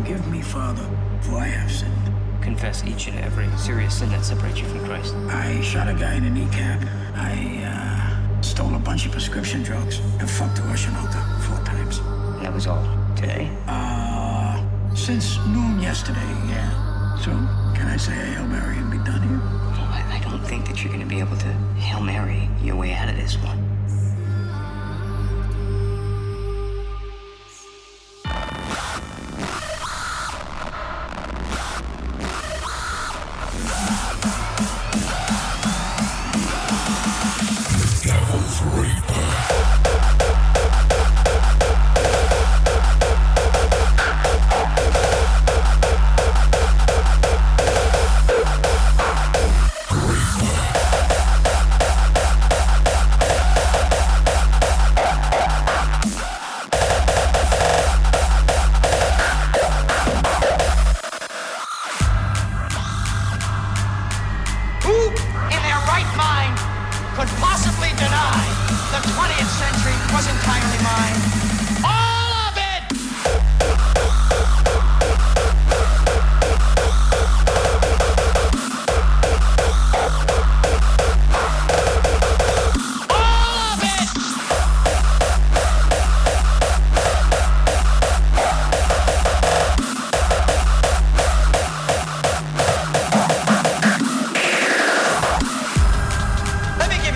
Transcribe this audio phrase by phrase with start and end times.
[0.00, 0.88] Forgive me, Father,
[1.20, 2.10] for I have sinned.
[2.40, 5.14] Confess each and every serious sin that separates you from Christ.
[5.28, 6.80] I shot a guy in the kneecap.
[7.14, 12.00] I uh, stole a bunch of prescription drugs and fucked a Russian hooker four times.
[12.40, 12.82] That was all.
[13.14, 13.54] Today?
[13.66, 14.64] Uh,
[14.94, 17.18] since noon yesterday, yeah.
[17.18, 17.32] So,
[17.76, 19.38] can I say a Hail Mary and be done here?
[19.42, 22.76] Oh, I, I don't think that you're going to be able to Hail Mary your
[22.76, 23.69] way out of this one.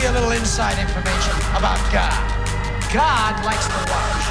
[0.04, 2.12] you a little inside information about God.
[2.92, 4.24] God likes to watch.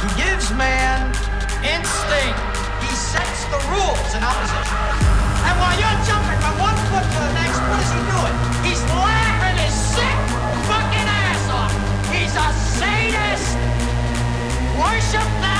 [0.00, 1.12] He gives man
[1.60, 2.40] instinct.
[2.80, 4.80] He sets the rules in opposition.
[5.44, 8.36] And while you're jumping from one foot to the next, what is he doing?
[8.64, 10.16] He's laughing his sick
[10.64, 11.72] fucking ass off.
[12.08, 12.48] He's a
[12.80, 13.58] sadist.
[14.80, 15.59] Worship now.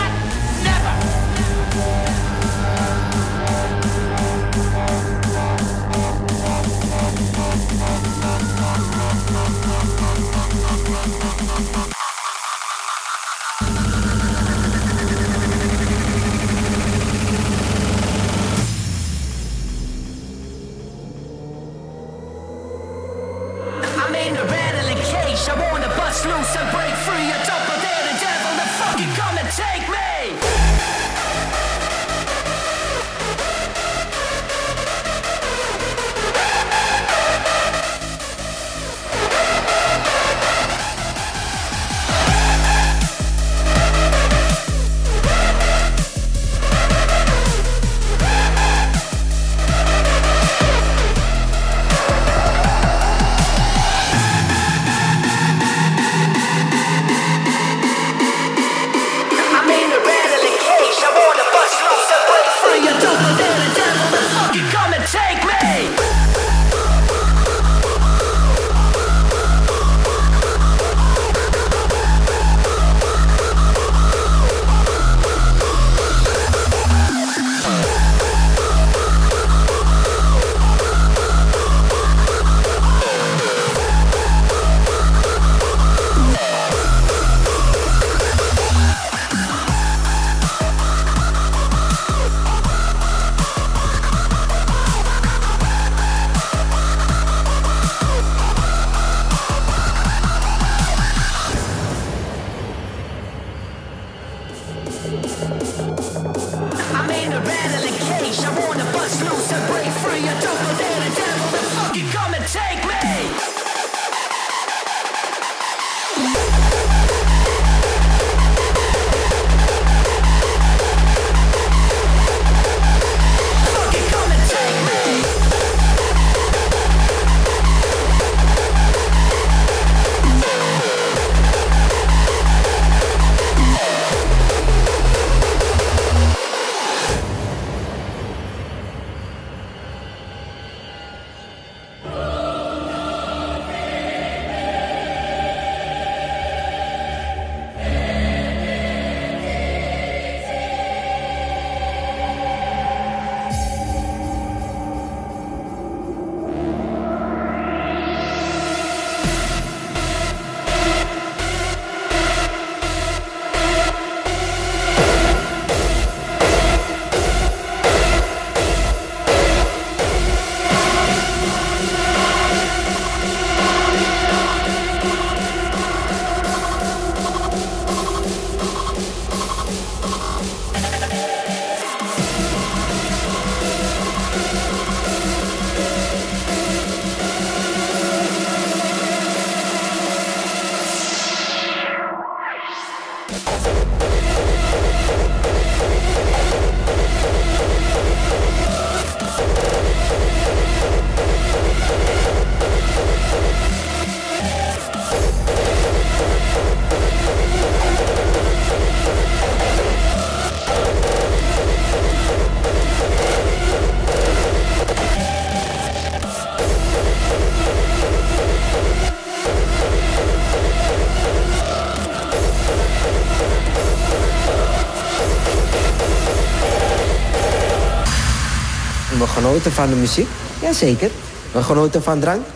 [229.21, 230.29] We genoten van de muziek?
[230.61, 231.11] Jazeker.
[231.53, 232.47] We genoten van drank?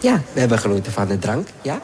[0.00, 1.80] Ja, we hebben genoten van de drank, ja.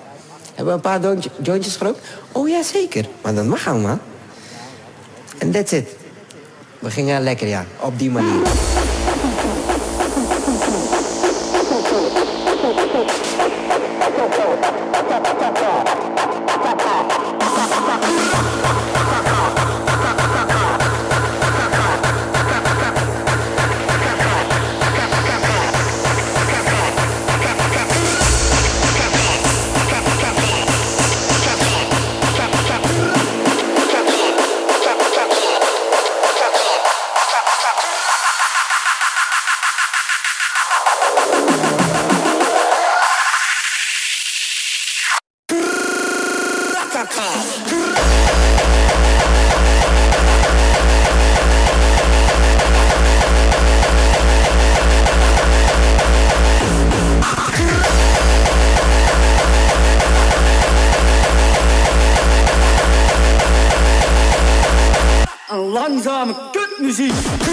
[0.46, 1.98] Hebben we een paar jointje- jointjes gerookt?
[2.32, 3.06] Oh ja, zeker.
[3.22, 3.98] Maar dat mag allemaal.
[5.38, 5.88] En that's it.
[6.78, 7.64] We gingen lekker, ja.
[7.80, 8.42] Op die manier.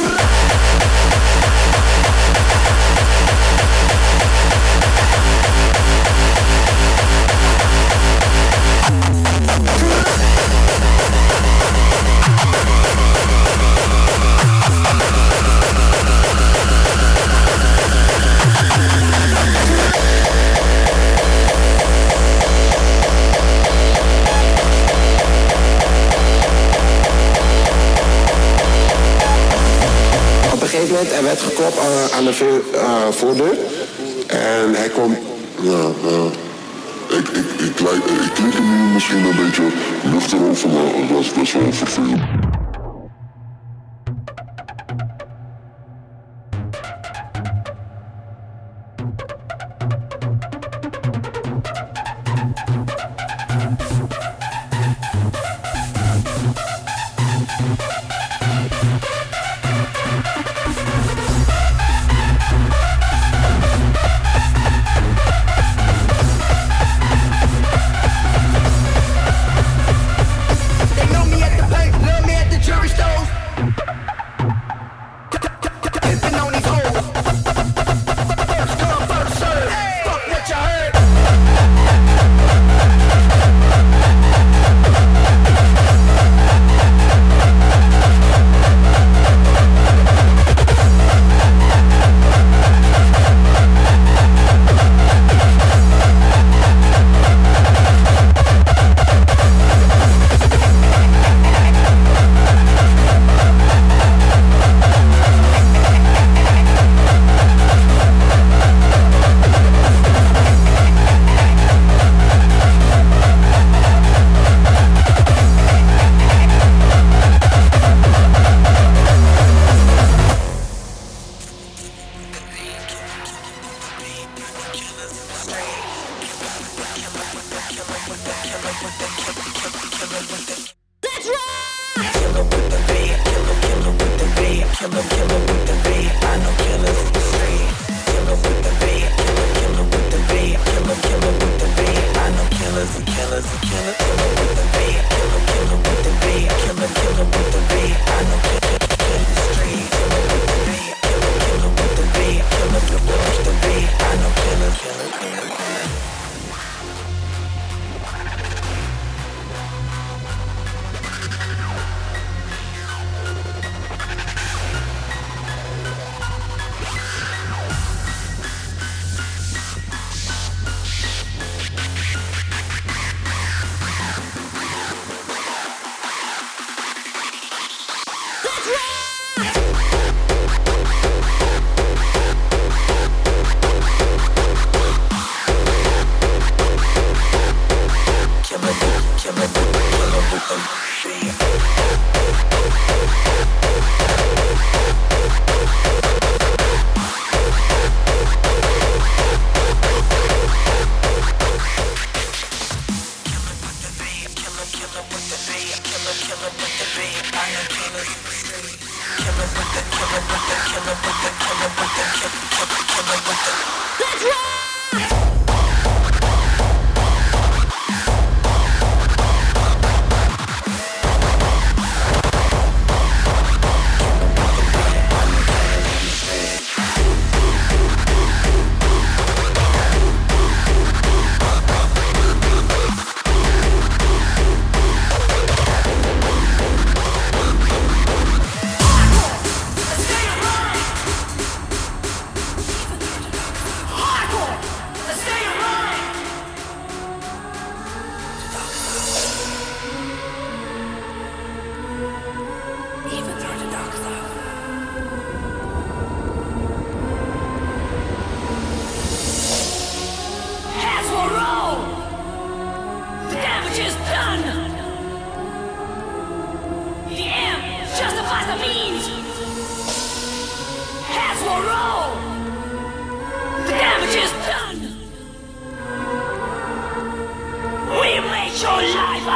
[0.02, 1.71] ハハハハ!
[31.32, 31.78] Werd geklopt
[32.14, 33.58] aan, de eh, voordeur.
[34.28, 35.18] En hij komt.
[35.62, 36.30] Ja, ja.
[37.18, 37.80] Ik, ik, ik,
[38.26, 39.64] ik klink nu misschien een beetje
[40.04, 42.22] luchtig over, maar dat is best wel vervelend.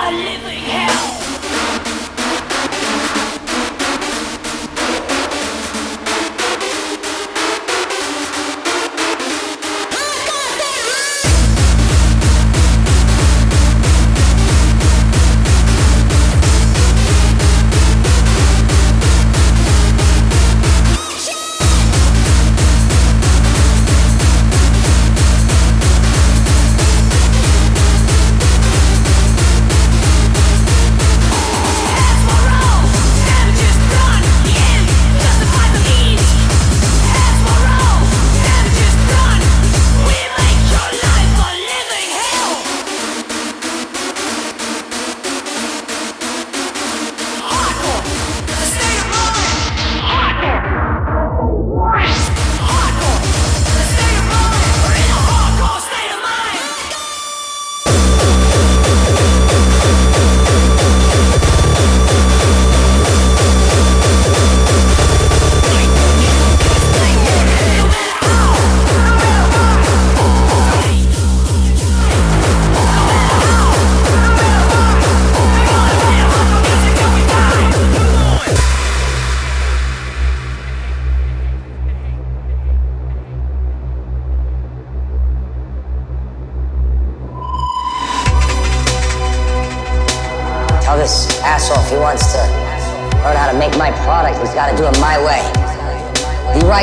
[0.05, 0.64] are living.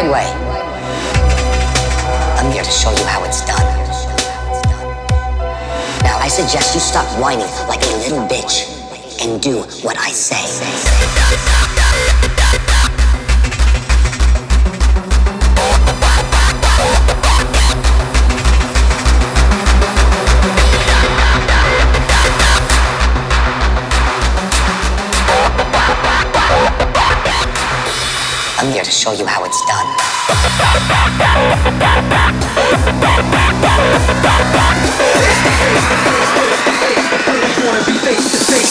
[0.03, 0.27] right way.
[2.39, 3.61] I'm here to show you how it's done.
[6.03, 8.69] Now, I suggest you stop whining like a little bitch
[9.25, 10.43] and do what I say.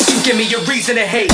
[0.07, 1.31] You give me a reason to hate.